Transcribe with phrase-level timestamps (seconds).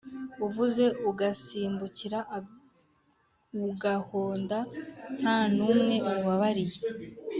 [0.45, 2.19] uvuze ugasimbukira
[3.69, 4.57] ugahonda
[5.19, 6.79] ntanumwe ubabariye